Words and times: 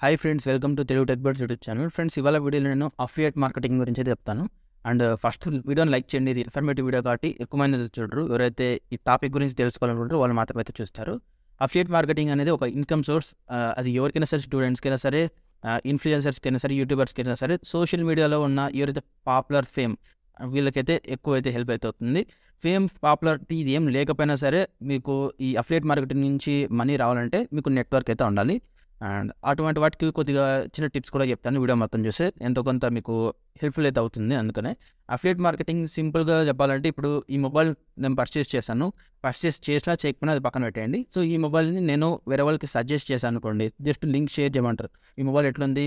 Hi 0.00 0.16
friends 0.22 0.46
welcome 0.48 0.72
to 0.78 0.82
Telugu 0.88 1.04
Tech 1.08 1.20
Bird 1.24 1.38
YouTube 1.42 1.60
channel 1.66 1.90
friends 1.94 2.16
ఇవాళ 2.20 2.38
వీడియోలో 2.46 2.68
నేను 2.72 2.86
affiliate 3.04 3.36
marketing 3.44 3.78
గురించి 3.82 4.00
అయితే 4.00 4.10
చెప్తాను. 4.14 4.42
అండ్ 4.84 5.04
ఫస్ట్ 5.22 5.44
వీడియోని 5.68 5.90
లైక్ 5.94 6.08
చేయండి 6.10 6.30
ఇది 6.34 6.42
ఇన్ఫర్మేటివ్ 6.46 6.84
వీడియో 6.88 7.00
కాబట్టి 7.06 7.28
ఎక్కువ 7.44 7.58
మంది 7.62 7.78
చూడరు. 7.98 8.22
ఎవరైతే 8.32 8.66
ఈ 8.94 8.96
టాపిక్ 9.08 9.32
గురించి 9.36 9.54
తెలుసుకోవాలనుకుంటారో 9.60 10.18
వాళ్ళు 10.22 10.36
మాత్రమే 10.40 10.60
అయితే 10.62 10.74
చూస్తారు. 10.80 11.14
అఫిలియేట్ 11.60 11.90
మార్కెటింగ్ 11.96 12.32
అనేది 12.34 12.52
ఒక 12.56 12.68
ఇన్కమ్ 12.78 13.04
సోర్స్ 13.08 13.30
uh, 13.54 13.70
అది 13.78 13.90
ఎవరికైనా 14.00 14.28
సరే 14.32 14.42
స్టూడెంట్స్కైనా 14.48 14.98
సరే 15.06 15.22
uh, 15.62 15.78
ఇన్ఫ్లుయెన్సర్స్కైనా 15.92 16.52
అయినా 16.52 16.62
సరే 16.66 16.76
యూట్యూబర్స్కి 16.80 17.20
అయినా 17.24 17.38
సరే 17.44 17.56
సోషల్ 17.72 18.04
మీడియాలో 18.10 18.40
ఉన్న 18.48 18.60
ఎవరైతే 18.80 19.04
పాపులర్ 19.30 19.70
ఫేమ్ 19.76 19.96
వీళ్ళకైతే 20.36 20.94
ఎక్కువ 21.16 21.34
అయితే 21.40 21.50
హెల్ప్ 21.56 21.74
అయితే 21.76 21.86
అవుతుంది. 21.90 22.22
ఫేమ్ 22.62 22.86
పాపులారిటీ 23.04 23.56
ఇది 23.64 23.72
ఏం 23.78 23.86
లేకపోయినా 23.98 24.36
సరే 24.46 24.62
మీకు 24.92 25.14
ఈ 25.48 25.50
అఫిలియేట్ 25.62 25.88
మార్కెటింగ్ 25.92 26.24
నుంచి 26.28 26.54
మనీ 26.80 26.96
రావాలంటే 27.04 27.40
మీకు 27.56 27.68
నెట్వర్క్ 27.80 28.10
అయితే 28.14 28.26
ఉండాలి. 28.30 28.56
అండ్ 29.02 29.32
అటువంటి 29.44 29.80
వాటికి 29.80 30.10
కొద్దిగా 30.10 30.44
చిన్న 30.64 30.86
టిప్స్ 30.86 31.10
కూడా 31.10 31.24
చెప్తాను 31.24 31.60
వీడియో 31.60 31.76
మొత్తం 31.76 32.06
చూస్తే 32.06 32.32
ఎంతో 32.40 32.62
కొంత 32.62 32.84
మీకు 32.86 33.34
హెల్ప్ఫుల్ 33.62 33.86
అయితే 33.86 34.00
అవుతుంది 34.00 34.34
అందుకనే. 34.34 34.76
అఫిలియేట్ 35.10 35.40
మార్కెటింగ్ 35.40 35.86
సింపుల్గా 35.86 36.44
చెప్పాలంటే 36.48 36.88
ఇప్పుడు 36.88 37.24
ఈ 37.30 37.36
మొబైల్ 37.36 37.74
నేను 37.98 38.14
పర్చేస్ 38.14 38.56
చేశాను. 38.56 38.92
పర్చేస్ 39.24 39.70
చేసినా 39.70 39.94
చేయకపోయినా 39.94 40.32
అది 40.32 40.40
పక్కన 40.40 40.62
పెట్టేయండి. 40.64 41.06
సో 41.14 41.22
ఈ 41.22 41.36
మొబైల్ని 41.36 41.80
నేను 41.80 42.20
వేరే 42.28 42.42
వాళ్ళకి 42.42 42.66
సజెస్ట్ 42.66 43.12
చేశాను 43.12 43.32
అనుకోండి. 43.34 43.72
జస్ట్ 43.80 44.06
లింక్ 44.06 44.30
షేర్ 44.30 44.56
చేయమంటారు. 44.56 44.90
ఈ 45.18 45.22
మొబైల్ 45.22 45.46
ఎట్లుంది? 45.46 45.86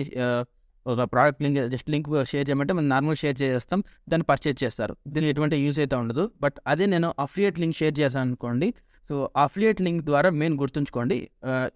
ఒక 0.85 1.02
product 1.02 1.41
link 1.44 1.70
just 1.71 1.90
link 1.90 2.07
share 2.26 2.49
చేయమంటే 2.49 2.73
మనం 2.73 2.90
నార్మల్ 2.90 3.16
షేర్ 3.16 3.41
చేస్తాం. 3.41 3.84
దాన్ని 4.10 4.23
పర్చేజ్ 4.23 4.63
చేస్తారు. 4.63 4.96
దీని 5.07 5.30
ఎటువంటి 5.30 5.55
యూస్ 5.55 5.80
అయితే 5.80 5.96
ఉండదు. 5.96 6.32
బట్ 6.41 6.60
అదే 6.68 6.85
నేను 6.85 7.13
అఫిలియేట్ 7.20 7.60
లింక్ 7.60 7.76
షేర్ 7.76 7.99
చేశాను 7.99 8.26
అనుకోండి. 8.27 8.73
సో 9.09 9.16
అఫిలియేట్ 9.45 9.80
లింక్ 9.88 10.02
ద్వారా 10.09 10.30
మెయిన్ 10.40 10.55
గుర్తుంచుకోండి. 10.62 11.18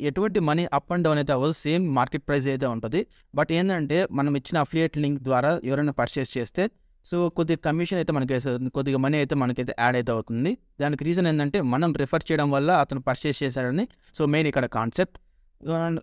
ఎటువంటి 0.09 0.39
మనీ 0.49 0.63
అప్ 0.77 0.91
అండ్ 0.93 1.05
డౌన్ 1.07 1.19
అయితే 1.23 1.33
అవ్వదు. 1.35 1.55
సేమ్ 1.65 1.83
మార్కెట్ 1.97 2.25
ప్రైస్ 2.29 2.47
అయితే 2.53 2.67
ఉంటుంది. 2.75 3.01
బట్ 3.39 3.51
ఏంటంటే 3.57 3.99
మనం 4.19 4.33
ఇచ్చిన 4.39 4.57
అఫిలియేట్ 4.65 4.97
లింక్ 5.03 5.21
ద్వారా 5.29 5.51
ఎవరైనా 5.69 5.95
పర్చేస్ 6.01 6.31
చేస్తే 6.37 6.65
సో 7.05 7.17
కొద్దిగా 7.37 7.59
కమిషన్ 7.67 7.97
అయితే 8.01 8.11
మనకి 8.17 8.31
వేస్తుంది. 8.33 8.69
కొద్దిగా 8.75 8.99
మనీ 9.05 9.17
అయితే 9.21 9.35
మనకైతే 9.41 9.73
యాడ్ 9.83 9.95
అయితే 9.99 10.11
అవుతుంది. 10.15 10.51
దానికి 10.81 11.03
రీజన్ 11.07 11.27
ఏంటంటే 11.31 11.59
మనం 11.73 11.89
రిఫర్ 12.01 12.23
చేయడం 12.29 12.47
వల్ల 12.55 12.71
అతను 12.83 13.01
పర్చేస్ 13.07 13.39
చేశాడని 13.43 13.85
సో 14.17 14.25
మెయిన్ 14.33 14.47
ఇక్కడ 14.51 14.65
కాన్సెప్ట్ 14.77 15.17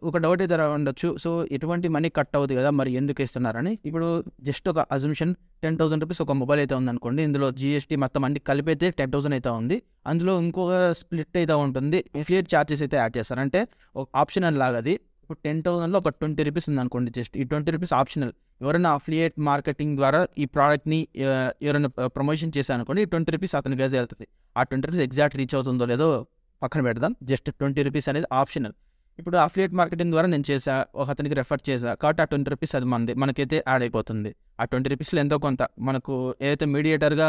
ఒక 0.08 0.16
డౌట్ 0.25 0.41
అయితే 0.44 0.56
ఉండొచ్చు. 0.77 1.08
సో 1.22 1.30
ఎటువంటి 1.56 1.86
మనీ 1.97 2.08
కట్ 2.19 2.34
అవుతుంది 2.39 2.56
కదా 2.58 2.70
మరి 2.80 2.91
ఎందుకు 3.00 3.20
ఇస్తున్నారని. 3.25 3.72
ఇప్పుడు 3.89 4.08
జస్ట్ 4.48 4.67
ఒక 4.72 4.84
అజంప్షన్ 4.97 5.33
టెన్ 5.64 5.77
థౌసండ్ 5.80 6.02
రూపీస్ 6.05 6.20
ఒక 6.25 6.34
మొబైల్ 6.42 6.61
అయితే 6.64 6.75
ఉందనుకోండి. 6.80 7.20
ఇందులో 7.28 7.48
జిఎస్టీ 7.61 7.97
మొత్తం 8.05 8.25
అన్ని 8.28 8.41
కలిపైతే 8.50 8.89
టెన్ 8.98 9.12
థౌసండ్ 9.14 9.36
అయితే 9.39 9.50
ఉంది. 9.61 9.78
అందులో 10.12 10.34
ఇంకొక 10.44 10.72
స్ప్లిట్ 11.00 11.39
అయితే 11.42 11.56
ఉంటుంది. 11.67 12.00
ఫియర్ 12.30 12.48
ఛార్జెస్ 12.55 12.83
అయితే 12.86 12.98
యాడ్ 13.02 13.14
చేస్తారు. 13.19 13.42
అంటే 13.47 13.62
ఒక 14.02 14.06
ఆప్షనల్ 14.22 14.58
లాగా 14.64 14.78
అది 14.83 14.94
ఇప్పుడు 15.22 15.41
టెన్ 15.47 15.62
థౌసండ్లో 15.67 15.98
ఒక 16.02 16.11
ట్వంటీ 16.20 16.42
రూపీస్ 16.48 16.67
ఉందనుకోండి 16.70 17.11
జస్ట్. 17.19 17.34
ఈ 17.41 17.45
ట్వంటీ 17.50 17.70
రూపీస్ 17.74 17.92
ఆప్షనల్ 18.00 18.33
ఎవరైనా 18.62 18.91
అఫిలియేట్ 18.98 19.34
మార్కెటింగ్ 19.48 19.95
ద్వారా 20.00 20.20
ఈ 20.42 20.45
ప్రోడక్ట్ని 20.55 20.98
ఎవరైనా 21.67 21.91
ప్రమోషన్ 22.17 22.52
చేశారనుకోండి 22.56 23.02
ఈ 23.05 23.08
ట్వంటీ 23.12 23.33
రూపీస్ 23.34 23.55
అతనికి 23.58 23.83
అయితే 23.86 23.97
వెళ్తుంది. 24.00 24.27
ఆ 24.58 24.62
ట్వంటీ 24.70 24.86
రూపీస్ 24.89 25.05
ఎగ్జాక్ట్ 25.08 25.36
రీచ్ 25.41 25.55
అవుతుందో 25.58 25.86
లేదో 25.92 26.08
పక్కన 26.62 26.80
పెడదాం. 26.89 27.12
జస్ట్ 27.30 27.48
ట్వంటీ 27.61 27.83
రూపీస్ 27.89 28.08
అనేది 28.12 28.28
ఆప్షనల్ 28.41 28.74
ఇప్పుడు 29.21 29.37
అఫిలియేట్ 29.45 29.75
మార్కెటింగ్ 29.81 30.13
ద్వారా 30.15 30.29
నేను 30.35 30.45
చేసా 30.51 30.75
ఒక 31.01 31.07
అతనికి 31.15 31.37
రెఫర్ 31.41 31.63
చేసా 31.69 31.91
కాబట్టి 32.03 32.23
ఆ 32.25 32.27
ట్వంటీ 32.31 32.49
రూపీస్ 32.53 32.73
అది 32.79 32.87
మనది 32.93 33.13
మనకైతే 33.23 33.57
యాడ్ 33.71 33.83
అయిపోతుంది. 33.87 34.31
ఆ 34.61 34.65
ట్వంటీ 34.71 34.89
రూపీస్లో 34.93 35.19
ఎంతో 35.25 35.37
కొంత 35.47 35.63
మనకు 35.89 36.15
ఏదైతే 36.47 36.67
మీడియేటర్గా 36.75 37.29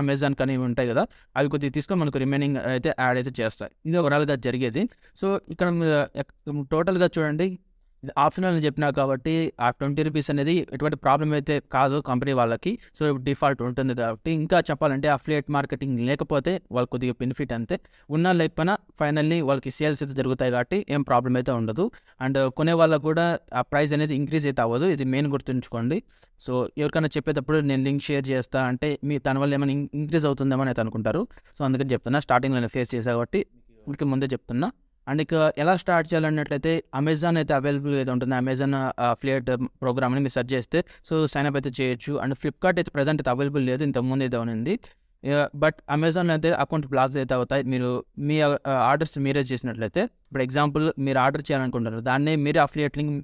అమెజాన్ 0.00 0.36
కానీ 0.40 0.54
ఉంటాయి 0.68 0.88
కదా 0.92 1.04
అవి 1.38 1.50
కొద్దిగా 1.54 1.74
తీసుకొని 1.78 2.00
మనకు 2.02 2.18
రిమైనింగ్ 2.24 2.58
అయితే 2.74 2.90
యాడ్ 3.04 3.18
అయితే 3.20 3.32
చేస్తాయి 3.40 3.72
ఇది 3.88 3.98
ఒక 4.02 4.08
రకంగా 4.14 4.36
జరిగేది. 4.46 4.84
సో 5.20 5.26
ఇక్కడ 5.54 5.68
టోటల్గా 6.74 7.08
చూడండి. 7.16 7.48
ఆప్షనల్ 8.24 8.52
అని 8.54 8.62
చెప్పినా 8.66 8.88
కాబట్టి 8.98 9.34
ఆ 9.64 9.68
ట్వంటీ 9.78 10.02
రూపీస్ 10.06 10.28
అనేది 10.32 10.54
ఎటువంటి 10.76 10.96
ప్రాబ్లం 11.04 11.30
అయితే 11.38 11.54
కాదు 11.74 11.96
కంపెనీ 12.08 12.32
వాళ్ళకి. 12.40 12.72
సో 12.98 13.12
డిఫాల్ట్ 13.28 13.60
ఉంటుంది 13.66 13.94
కాబట్టి 14.00 14.30
ఇంకా 14.40 14.58
చెప్పాలంటే 14.70 15.08
అఫిలియేట్ 15.16 15.48
మార్కెటింగ్ 15.56 15.96
లేకపోతే 16.08 16.52
వాళ్ళకి 16.76 16.92
కొద్దిగా 16.94 17.14
బెనిఫిట్ 17.20 17.52
అంతే. 17.58 17.78
ఉన్నా 18.16 18.32
లేకపోయినా 18.40 18.74
ఫైనల్లీ 19.00 19.40
వాళ్ళకి 19.50 19.72
సేల్స్ 19.78 20.02
అయితే 20.04 20.16
జరుగుతాయి 20.20 20.52
కాబట్టి 20.56 20.78
ఏం 20.96 21.02
ప్రాబ్లం 21.10 21.36
అయితే 21.40 21.52
ఉండదు. 21.60 21.86
అండ్ 22.26 22.38
కొనే 22.60 22.74
వాళ్ళకు 22.82 23.04
కూడా 23.10 23.26
ఆ 23.60 23.62
ప్రైస్ 23.72 23.94
అనేది 23.98 24.14
ఇంక్రీజ్ 24.20 24.46
అయితే 24.50 24.62
అవ్వదు. 24.66 24.88
ఇది 24.96 25.06
మెయిన్ 25.14 25.30
గుర్తుంచుకోండి. 25.34 25.98
సో 26.46 26.52
ఎవరికైనా 26.82 27.10
చెప్పేటప్పుడు 27.16 27.60
నేను 27.70 27.82
లింక్ 27.88 28.04
షేర్ 28.08 28.26
చేస్తా 28.32 28.60
అంటే 28.70 28.90
మీ 29.10 29.18
తన 29.26 29.38
వల్ల 29.44 29.54
ఏమైనా 29.58 29.74
ఇంక్రీజ్ 30.02 30.26
అవుతుందేమో 30.30 30.64
అయితే 30.72 30.82
అనుకుంటారు. 30.84 31.22
సో 31.58 31.64
అందుకని 31.68 31.90
చెప్తున్నా 31.96 32.20
స్టార్టింగ్లో 32.26 32.60
నేను 32.60 32.74
ఫేస్ 32.76 32.90
చేశా 32.94 33.10
కాబట్టి 33.16 33.40
ఇంటికి 33.86 34.06
ముందే 34.10 34.26
చెప్తున్నా. 34.32 34.66
అండ్ 35.10 35.20
ఇక 35.24 35.34
ఎలా 35.62 35.74
స్టార్ట్ 35.82 36.08
చేయాలన్నట్లయితే 36.10 36.72
అమెజాన్ 37.00 37.36
అయితే 37.40 37.52
అవైలబుల్ 37.60 37.94
అయితే 38.00 38.12
ఉంటుంది. 38.14 38.34
అమెజాన్ 38.42 38.74
అఫిలియేట్ 39.12 39.50
ప్రోగ్రామ్ని 39.82 40.20
మీరు 40.24 40.34
సెర్చ్ 40.38 40.52
చేస్తే 40.56 40.80
సో 41.10 41.14
సైన్ 41.34 41.48
అప్ 41.50 41.56
అయితే 41.60 41.72
చేయొచ్చు. 41.78 42.14
అండ్ 42.24 42.36
ఫ్లిప్కార్ట్ 42.42 42.80
అయితే 42.82 42.92
ప్రజెంట్ 42.96 43.20
అయితే 43.22 43.32
అవైలబుల్ 43.36 43.64
లేదు 43.70 43.84
ఇంతకుముందు 43.90 44.24
అయితే 44.28 44.38
ఉంది 44.56 44.76
బట్ 45.62 45.76
అమెజాన్లో 45.94 46.32
అయితే 46.36 46.50
అకౌంట్ 46.62 46.86
బ్లాక్ 46.92 47.12
అయితే 47.22 47.34
అవుతాయి. 47.38 47.62
మీరు 47.72 47.90
మీ 48.28 48.36
ఆర్డర్స్ 48.90 49.16
మీరే 49.26 49.42
చేసినట్లయితే 49.50 50.02
ఇప్పుడు 50.26 50.42
ఎగ్జాంపుల్ 50.46 50.84
మీరు 51.06 51.18
ఆర్డర్ 51.24 51.44
చేయాలనుకుంటారు 51.48 52.00
దాన్ని 52.08 52.32
మీరే 52.44 52.60
అఫిలియేట్ 52.66 52.96
లింక్ 53.00 53.14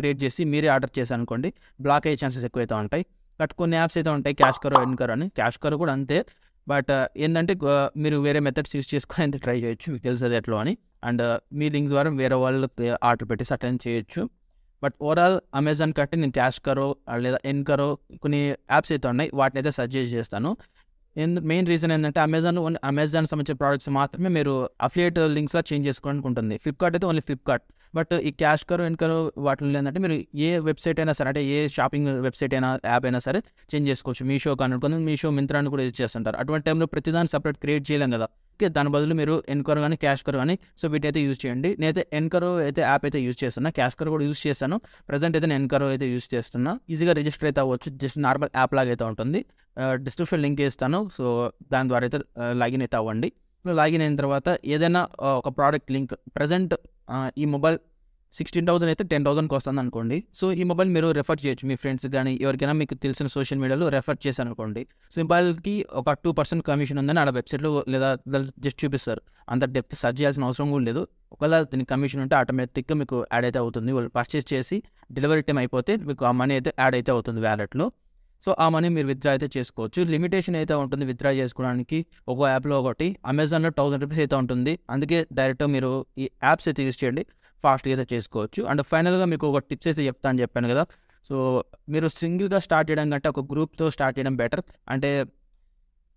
క్రియేట్ 0.00 0.20
చేసి 0.24 0.44
మీరే 0.52 0.68
ఆర్డర్ 0.74 0.92
చేశారనుకోండి 0.98 1.50
బ్లాక్ 1.86 2.06
అయ్యే 2.10 2.20
ఛాన్సెస్ 2.22 2.46
ఎక్కువైతే 2.48 2.76
ఉంటాయి. 2.82 3.04
బట్ 3.40 3.52
కొన్ని 3.60 3.76
యాప్స్ 3.80 3.96
అయితే 3.98 4.10
ఉంటాయి 4.16 4.34
క్యాష్ 4.40 4.58
కరో 4.64 4.80
ఎన్ 4.86 4.96
కరో 5.00 5.12
అని. 5.16 5.26
క్యాష్ 5.38 5.58
కరో 5.62 5.76
కూడా 5.82 5.92
అంతే. 5.98 6.18
బట్ 6.68 7.08
ఏంటంటే 7.16 7.56
మీరు 7.96 8.16
వేరే 8.16 8.40
మెథడ్స్ 8.40 8.76
యూస్ 8.76 8.94
చేసుకొని 8.94 9.38
ట్రై 9.38 9.60
చేయొచ్చు. 9.60 9.92
మీకు 9.92 10.02
తెలుసు 10.02 10.24
ఎట్లా 10.24 10.58
అని. 10.58 10.76
అండ్ 11.04 11.40
మీ 11.52 11.70
లింక్స్ 11.70 11.92
ద్వారా 11.92 12.10
వేరే 12.10 12.34
వాళ్ళకి 12.34 12.96
ఆర్డర్ 13.02 13.30
పెట్టి 13.30 13.44
అటెండ్ 13.52 13.88
చేయొచ్చు. 13.88 14.28
బట్ 14.82 14.94
ఓవరాల్ 15.02 15.40
అమెజాన్ 15.54 15.92
కట్టి 15.98 16.16
నేను 16.16 16.32
క్యాష్ 16.32 16.60
కరో 16.60 16.96
లేదా 17.16 17.38
ఎన్ 17.44 17.64
కరో 17.64 17.98
కొన్ని 18.22 18.48
యాప్స్ 18.48 18.92
అయితే 18.92 19.08
ఉన్నాయి. 19.08 19.30
వాటిని 19.34 19.58
అయితే 19.58 19.70
సజెస్ట్ 19.70 20.14
చేస్తాను. 20.14 20.56
మెయిన్ 21.40 21.66
రీజన్ 21.66 21.92
ఏంటంటే 21.92 22.20
అమెజాన్ 22.20 22.58
ఓన్లీ 22.58 22.80
అమెజాన్ 22.84 23.26
సంబంధించిన 23.26 23.56
ప్రోడక్ట్స్ 23.56 23.90
మాత్రమే 23.90 24.28
మీరు 24.28 24.70
అఫిలియేట్ 24.80 25.18
లింక్స్లో 25.18 25.62
చేంజ్ 25.72 25.88
చేసుకోవడానికి 25.88 26.26
ఉంటుంది 26.26 26.56
ఫ్లిప్కార్ట్ 26.56 26.96
అయితే 26.96 27.06
ఓన్లీ 27.06 27.20
ఫ్లిప్కార్ట్ 27.20 27.64
బట్ 27.96 28.14
ఈ 28.28 28.30
క్యాష్ 28.42 28.64
కరో 28.70 28.84
ఎన్ 28.90 28.96
వాటిలో 29.46 29.78
ఏంటంటే 29.80 30.00
మీరు 30.04 30.16
ఏ 30.46 30.50
వెబ్సైట్ 30.68 30.98
అయినా 31.02 31.14
సరే 31.18 31.28
అంటే 31.32 31.42
ఏ 31.54 31.58
షాపింగ్ 31.76 32.08
వెబ్సైట్ 32.26 32.54
అయినా 32.56 32.70
యాప్ 32.92 33.04
అయినా 33.08 33.20
సరే 33.26 33.40
చేంజ్ 33.70 33.86
చేసుకోవచ్చు. 33.90 34.24
మీషో 34.30 34.52
కానీ 34.60 34.78
కొంతమంది 34.84 35.06
మీషో 35.10 35.28
మింత్రాన్ని 35.38 35.70
కూడా 35.74 35.82
యూజ్ 35.86 35.98
చేస్తుంటారు. 36.02 36.36
అటువంటి 36.42 36.64
టైంలో 36.68 36.86
ప్రతిదాన్ని 36.94 37.30
సపరేట్ 37.34 37.58
క్రియేట్ 37.64 37.84
చేయలేం 37.90 38.10
కదా. 38.16 38.28
ఓకే 38.56 38.68
దాని 38.76 38.90
బదులు 38.94 39.14
మీరు 39.20 39.34
ఎన్కరో 39.52 39.80
కానీ 39.84 39.96
క్యాష్ 40.02 40.22
కరో 40.26 40.38
కానీ 40.42 40.54
సో 40.80 40.88
వీటి 40.92 41.06
అయితే 41.08 41.20
యూజ్ 41.26 41.38
చేయండి. 41.44 41.70
నేనైతే 41.82 42.02
ఎన్కరో 42.18 42.50
అయితే 42.66 42.82
యాప్ 42.90 43.04
అయితే 43.08 43.20
యూజ్ 43.26 43.38
చేస్తున్నా. 43.44 43.70
క్యాష్ 43.78 43.96
కరో 44.00 44.10
కూడా 44.14 44.24
యూజ్ 44.28 44.42
చేస్తాను 44.46 44.76
ప్రజెంట్ 45.10 45.36
అయితే 45.38 45.48
నేను 45.50 45.58
ఎన్కరో 45.62 45.86
అయితే 45.94 46.08
యూజ్ 46.14 46.28
చేస్తున్నా. 46.34 46.72
ఈజీగా 46.94 47.14
రిజిస్టర్ 47.20 47.48
అయితే 47.50 47.62
అవ్వచ్చు. 47.64 47.90
జస్ట్ 48.02 48.18
నార్మల్ 48.26 48.52
యాప్ 48.60 48.74
లాగా 48.78 48.92
అయితే 48.94 49.06
ఉంటుంది. 49.10 49.40
డిస్క్రిప్షన్ 50.06 50.42
లింక్ 50.46 50.62
ఇస్తాను. 50.68 51.00
సో 51.16 51.24
దాని 51.74 51.88
ద్వారా 51.92 52.06
అయితే 52.08 52.20
లాగిన్ 52.62 52.84
అయితే 52.86 52.98
అవ్వండి. 53.00 53.30
లాగిన్ 53.64 54.02
అయిన 54.04 54.16
తర్వాత 54.20 54.48
ఏదైనా 54.74 55.02
ఒక 55.40 55.48
ప్రోడక్ట్ 55.58 55.90
లింక్ 55.96 56.14
ప్రజెంట్ 56.38 56.74
ఈ 57.42 57.46
మొబైల్ 57.56 57.78
సిక్స్టీన్ 58.34 58.66
థౌసండ్ 58.68 58.90
అయితే 58.92 59.04
టెన్ 59.10 59.24
థౌసండ్కి 59.26 59.54
వస్తుంది 59.56 59.80
అనుకోండి 59.82 60.16
సో 60.38 60.46
ఈ 60.60 60.62
మొబైల్ 60.70 60.88
మీరు 60.94 61.08
రెఫర్ 61.18 61.40
చేయొచ్చు 61.42 61.64
మీ 61.70 61.74
ఫ్రెండ్స్ 61.82 62.06
కానీ 62.14 62.32
ఎవరికైనా 62.44 62.74
మీకు 62.80 62.94
తెలిసిన 63.04 63.26
సోషల్ 63.34 63.60
మీడియాలో 63.62 63.86
రెఫర్ 63.96 64.18
చేశారు 64.24 64.48
అనుకోండి 64.48 64.82
సో 65.12 65.16
ఈ 65.20 65.24
మొబైల్కి 65.26 65.74
ఒక 66.00 66.14
టూ 66.22 66.30
పర్సెంట్ 66.38 66.62
కమిషన్ 66.70 66.98
ఉందని 67.02 67.20
ఆడ 67.22 67.32
వెబ్సైట్లో 67.38 67.70
లేదా 67.94 68.08
జస్ట్ 68.64 68.78
చూపిస్తారు. 68.84 69.22
అంత 69.52 69.64
డెప్త్ 69.76 69.94
సర్చ్ 70.02 70.18
చేయాల్సిన 70.20 70.44
అవసరం 70.48 70.68
కూడా 70.74 70.84
లేదు. 70.90 71.02
ఒకవేళ 71.34 71.56
దీనికి 71.72 71.90
కమిషన్ 71.94 72.22
ఉంటే 72.24 72.36
ఆటోమేటిక్గా 72.40 72.96
మీకు 73.02 73.18
యాడ్ 73.34 73.46
అయితే 73.48 73.58
అవుతుంది. 73.64 73.92
వాళ్ళు 73.98 74.10
పర్చేస్ 74.18 74.46
చేసి 74.52 74.78
డెలివరీ 75.18 75.44
టైం 75.48 75.58
అయిపోతే 75.62 75.94
మీకు 76.10 76.24
ఆ 76.30 76.32
మనీ 76.40 76.54
అయితే 76.58 76.72
యాడ్ 76.82 76.96
అయితే 77.00 77.12
అవుతుంది 77.16 77.42
వ్యాలెట్లో. 77.46 77.86
సో 78.44 78.50
ఆ 78.64 78.66
మనీ 78.74 78.88
మీరు 78.96 79.08
విత్డ్రా 79.10 79.30
అయితే 79.34 79.48
చేసుకోవచ్చు. 79.56 80.00
లిమిటేషన్ 80.14 80.56
అయితే 80.60 80.74
ఉంటుంది 80.82 81.04
విత్డ్రా 81.10 81.30
చేసుకోవడానికి. 81.40 81.98
ఒక 82.32 82.38
యాప్లో 82.54 82.74
ఒకటి. 82.82 83.08
అమెజాన్లో 83.32 83.70
థౌసండ్ 83.78 84.02
రూపీస్ 84.04 84.20
అయితే 84.24 84.36
ఉంటుంది. 84.42 84.72
అందుకే 84.94 85.20
డైరెక్ట్ 85.38 85.64
మీరు 85.76 85.92
ఈ 86.22 86.26
యాప్స్ 86.48 86.68
అయితే 86.70 86.84
యూస్ 86.88 86.98
చేయండి. 87.02 87.24
ఫాస్ట్గా 87.64 87.92
అయితే 87.94 88.06
చేసుకోవచ్చు. 88.14 88.60
అండ్ 88.70 88.82
ఫైనల్గా 88.90 89.26
మీకు 89.32 89.44
ఒక 89.52 89.60
టిప్స్ 89.70 89.88
అయితే 89.90 90.02
చెప్తాను 90.08 90.38
చెప్పాను 90.44 90.68
కదా. 90.72 90.84
సో 91.28 91.36
మీరు 91.92 92.06
సింగిల్గా 92.22 92.58
స్టార్ట్ 92.66 92.88
చేయడం 92.90 93.08
కంటే 93.14 93.28
ఒక 93.34 93.42
గ్రూప్తో 93.52 93.86
స్టార్ట్ 93.96 94.16
చేయడం 94.18 94.34
బెటర్. 94.42 94.62
అంటే 94.94 95.10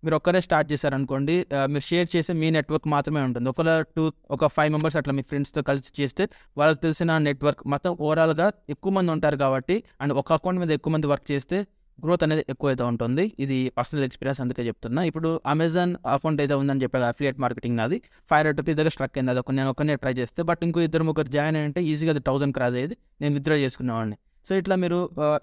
మీరు 0.02 0.16
ఒక్కరే 0.18 0.40
స్టార్ట్ 0.46 0.68
చేశారనుకోండి 0.72 1.34
మీరు 1.72 1.84
షేర్ 1.86 2.08
చేసే 2.14 2.32
మీ 2.40 2.48
నెట్వర్క్ 2.56 2.86
మాత్రమే 2.94 3.22
ఉంటుంది. 3.28 3.46
ఒకవేళ 3.52 3.72
టూ 3.94 4.02
ఒక 4.34 4.46
ఫైవ్ 4.56 4.70
మెంబర్స్ 4.74 4.96
అట్లా 5.00 5.12
మీ 5.18 5.22
ఫ్రెండ్స్తో 5.30 5.60
కలిసి 5.70 5.90
చేస్తే 6.00 6.24
వాళ్ళకి 6.58 6.80
తెలిసిన 6.84 7.16
నెట్వర్క్ 7.28 7.62
మొత్తం 7.72 7.92
ఓవరాల్గా 8.04 8.46
ఎక్కువ 8.74 8.92
మంది 8.98 9.10
ఉంటారు 9.16 9.38
కాబట్టి 9.44 9.76
అండ్ 10.02 10.14
ఒక 10.22 10.28
అకౌంట్ 10.38 10.60
మీద 10.64 10.70
ఎక్కువ 10.78 10.92
మంది 10.96 11.08
వర్క్ 11.12 11.26
చేస్తే 11.32 11.58
గ్రోత్ 12.04 12.24
అనేది 12.26 12.42
ఎక్కువైతే 12.52 12.84
ఉంటుంది. 12.90 13.24
ఇది 13.44 13.58
పర్సనల్ 13.78 14.04
ఎక్స్పీరియన్స్ 14.06 14.40
అందుకే 14.44 14.62
చెప్తున్నా. 14.68 15.02
ఇప్పుడు 15.10 15.30
అమెజాన్ 15.52 15.92
అకౌంట్ 16.14 16.40
అయితే 16.44 16.54
ఉందని 16.62 16.82
చెప్పారు 16.84 17.06
అఫిలియేట్ 17.12 17.38
మార్కెటింగ్ 17.44 17.76
నాది. 17.80 17.98
ఫైవ్ 18.30 18.38
హండ్రెడ్ 18.40 18.58
రూపీస్ 18.60 18.78
దగ్గర 18.80 18.92
స్ట్రక్ 18.96 19.16
అయింది. 19.18 19.32
అది 19.34 19.40
ఒక 19.42 19.52
నేను 19.58 19.70
ఒకనే 19.74 19.96
ట్రై 20.02 20.14
చేస్తే 20.20 20.42
బట్ 20.50 20.62
ఇంకో 20.68 20.80
ఇద్దరు 20.88 21.06
ముగ్గురు 21.10 21.30
జాయిన్ 21.36 21.58
అయ్యంటే 21.60 21.82
ఈజీగా 21.92 22.12
అది 22.14 22.22
థౌసండ్ 22.28 22.54
క్రాస్ 22.58 22.76
అయ్యేది. 22.80 22.96
నేను 23.22 23.32
విత్డ్రా 23.38 23.58
చేసుకునేవాడిని. 23.64 24.18
సో 24.46 24.54
ఇట్లా 24.60 24.74
మీరు 24.82 24.98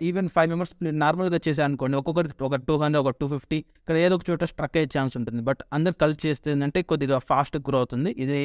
ఈవెన్ 0.09 0.29
ఫైవ్ 0.35 0.49
మెంబర్స్ 0.51 0.73
నార్మల్గా 1.03 1.39
చేశారు 1.47 1.67
అనుకోండి 1.69 1.95
ఒక్కొక్కరి 2.01 2.29
ఒక 2.47 2.57
టూ 2.67 2.75
హండ్రెడ్ 2.83 3.01
ఒక 3.05 3.11
టూ 3.21 3.25
ఫిఫ్టీ 3.33 3.57
ఇక్కడ 3.81 3.95
ఏదో 4.05 4.13
ఒక 4.17 4.23
చోట 4.29 4.43
స్ట్రక్ 4.51 4.77
అయ్యే 4.79 4.89
ఛాన్స్ 4.95 5.15
ఉంటుంది. 5.19 5.41
బట్ 5.49 5.61
అందరు 5.77 5.95
కలిసి 6.03 6.21
చేస్తే 6.27 6.49
ఏంటంటే 6.53 6.81
కొద్దిగా 6.91 7.17
ఫాస్ట్ 7.31 7.57
గ్రో 7.67 7.79
అవుతుంది 7.83 8.11
ఇది 8.23 8.39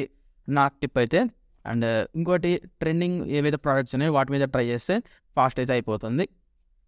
నా 0.57 0.65
టిప్ 0.81 0.99
అయితే. 1.03 1.21
అండ్ 1.71 1.87
ఇంకోటి 2.17 2.51
ట్రెండింగ్ 2.81 3.17
ఏవైతే 3.37 3.57
ప్రోడక్ట్స్ 3.65 3.95
ఉన్నాయో 3.95 4.13
వాటి 4.17 4.31
మీద 4.35 4.45
ట్రై 4.53 4.63
చేస్తే 4.73 4.95
ఫాస్ట్ 5.37 5.59
అయితే 5.61 5.73
అయిపోతుంది. 5.77 6.25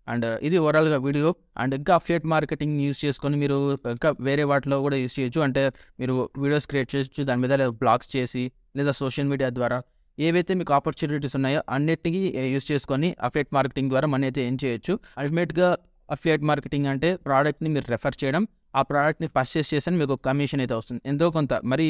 అండ్ 0.07 0.25
ఇది 0.47 0.57
ఓవరాల్గా 0.57 0.97
వీడియో. 0.97 1.29
అండ్ 1.57 1.73
ఇంకా 1.79 1.93
అఫిలియేట్ 1.99 2.25
మార్కెటింగ్ 2.33 2.75
యూస్ 2.81 3.05
చేసుకొని 3.05 3.37
మీరు 3.43 3.57
ఇంకా 3.95 4.11
వేరే 4.19 4.43
వాటిలో 4.51 4.81
కూడా 4.81 4.97
యూస్ 5.03 5.15
చేయొచ్చు. 5.19 5.41
అంటే 5.41 5.63
మీరు 5.99 6.15
వీడియోస్ 6.43 6.67
క్రియేట్ 6.73 6.91
చేయొచ్చు 6.95 7.23
దాని 7.29 7.41
మీద 7.45 7.69
బ్లాగ్స్ 7.83 8.11
చేసి 8.15 8.43
లేదా 8.79 8.93
సోషల్ 9.01 9.29
మీడియా 9.33 9.49
ద్వారా 9.59 9.79
ఏవైతే 10.17 10.53
మీకు 10.53 10.71
ఆపర్చునిటీస్ 10.73 11.35
ఉన్నాయో 11.37 11.61
అన్నిటికీ 11.75 12.19
యూస్ 12.53 12.67
చేసుకొని 12.71 13.15
అఫిలియేట్ 13.27 13.53
మార్కెటింగ్ 13.57 13.89
ద్వారా 13.93 14.07
మనీ 14.07 14.25
అయితే 14.29 14.41
ఏం 14.49 14.57
చేయొచ్చు. 14.63 14.93
అల్టిమేట్గా 15.21 15.69
అఫిలియేట్ 16.09 16.43
మార్కెటింగ్ 16.49 16.87
అంటే 16.91 17.09
ప్రోడక్ట్ని 17.15 17.69
మీరు 17.75 17.85
రెఫర్ 17.93 18.17
చేయడం 18.23 18.43
ఆ 18.79 18.81
ప్రోడక్ట్ని 18.81 19.27
పర్చేస్ 19.27 19.69
చేసిన 19.73 19.93
మీకు 20.01 20.15
కమిషన్ 20.27 20.61
అయితే 20.63 20.75
వస్తుంది. 20.79 21.01
ఎంతో 21.05 21.25
కొంత 21.31 21.53
మరీ 21.71 21.85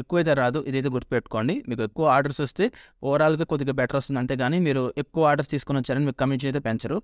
ఎక్కువైతే 0.00 0.32
రాదు. 0.34 0.58
ఇదైతే 0.68 0.88
గుర్తుపెట్టుకోండి. 0.88 1.54
మీకు 1.68 1.82
ఎక్కువ 1.82 2.06
ఆర్డర్స్ 2.14 2.40
వస్తే 2.44 2.64
ఓవరాల్గా 3.08 3.44
కొద్దిగా 3.44 3.72
బెటర్ 3.80 3.96
వస్తుంది. 3.96 4.18
అంతేగాని 4.22 4.58
మీరు 4.60 4.82
ఎక్కువ 5.02 5.28
ఆర్డర్స్ 5.30 5.50
తీసుకొని 5.54 5.78
వచ్చారని 5.80 6.04
మీకు 6.04 6.18
కమిషన్ 6.24 6.48
అయితే 6.50 6.62
పెంచరు. 6.68 6.98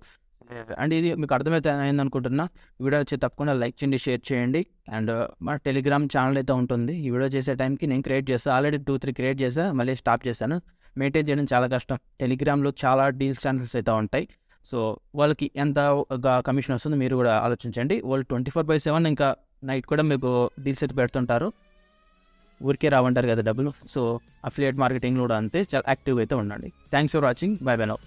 అండ్ 0.81 0.93
ఇది 0.97 1.09
మీకు 1.21 1.33
అర్థమైతే 1.37 1.69
అయింది 1.83 2.01
అనుకుంటున్నా 2.03 2.45
వీడియో 2.83 2.99
వచ్చి 3.03 3.15
తప్పకుండా 3.23 3.53
లైక్ 3.61 3.75
చేయండి 3.79 3.99
షేర్ 4.05 4.21
చేయండి. 4.29 4.61
అండ్ 4.97 5.11
మా 5.45 5.53
టెలిగ్రామ్ 5.67 6.05
ఛానల్ 6.13 6.37
అయితే 6.41 6.53
ఉంటుంది. 6.61 6.93
ఈ 7.05 7.09
వీడియో 7.13 7.29
చేసే 7.35 7.53
టైంకి 7.61 7.87
నేను 7.91 8.03
క్రియేట్ 8.07 8.27
చేస్తాను 8.31 8.53
ఆల్రెడీ 8.57 8.79
టూ 8.87 8.95
త్రీ 9.03 9.13
క్రియేట్ 9.19 9.39
చేసా 9.43 9.65
మళ్ళీ 9.79 9.95
స్టాప్ 10.01 10.23
చేశాను. 10.27 10.57
మెయింటైన్ 11.01 11.27
చేయడం 11.29 11.47
చాలా 11.53 11.67
కష్టం. 11.75 11.97
టెలిగ్రామ్లో 12.21 12.71
చాలా 12.83 13.05
డీల్స్ 13.19 13.41
ఛానల్స్ 13.45 13.75
అయితే 13.79 13.93
ఉంటాయి. 14.03 14.25
సో 14.69 14.79
వాళ్ళకి 15.19 15.45
ఎంత 15.63 15.79
కమిషన్ 16.49 16.73
వస్తుందో 16.77 16.97
మీరు 17.03 17.15
కూడా 17.21 17.33
ఆలోచించండి. 17.45 17.95
వాళ్ళు 18.09 18.25
ట్వంటీ 18.31 18.51
ఫోర్ 18.55 18.67
బై 18.71 18.77
సెవెన్ 18.87 19.07
ఇంకా 19.13 19.29
నైట్ 19.69 19.87
కూడా 19.91 20.03
మీకు 20.11 20.31
డీల్స్ 20.65 20.83
అయితే 20.85 20.95
పెడుతుంటారు. 21.01 21.47
ఊరికే 22.67 22.89
రావంటారు 22.95 23.27
కదా 23.33 23.41
డబ్బులు. 23.49 23.71
సో 23.93 24.01
అఫిలియేట్ 24.49 24.77
మార్కెటింగ్ 24.83 25.17
కూడా 25.25 25.37
అంతే. 25.41 25.61
చాలా 25.71 25.85
యాక్టివ్గా 25.93 26.21
అయితే 26.25 26.35
ఉండండి. 26.41 26.69
Thanks 26.93 27.15
for 27.17 27.25
watching 27.29 27.55
bye 27.69 27.75
bye 27.81 27.87
now 27.91 27.97